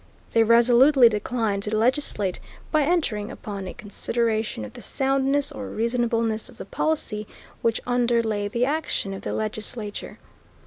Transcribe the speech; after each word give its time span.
They 0.31 0.41
resolutely 0.41 1.09
declined 1.09 1.61
to 1.61 1.77
legislate 1.77 2.39
by 2.71 2.81
entering 2.85 3.29
upon 3.29 3.67
a 3.67 3.73
consideration 3.75 4.65
of 4.65 4.73
the 4.73 4.81
soundness 4.81 5.51
or 5.51 5.67
reasonableness 5.69 6.49
of 6.49 6.57
the 6.57 6.65
policy 6.65 7.27
which 7.61 7.79
underlay 7.85 8.47
the 8.47 8.65
action 8.65 9.13
of 9.13 9.21
the 9.21 9.31
legislature. 9.33 10.17